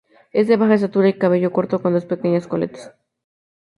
Es 0.31 0.47
de 0.47 0.57
baja 0.57 0.73
estatura 0.73 1.09
y 1.09 1.19
cabello 1.19 1.51
corto 1.51 1.79
con 1.79 1.93
dos 1.93 2.05
pequeñas 2.07 2.47
coletas. 2.47 2.91